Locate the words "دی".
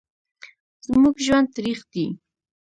1.91-2.05